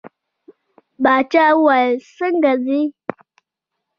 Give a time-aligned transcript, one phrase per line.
[1.03, 2.81] باچا وویل څنګه ځې.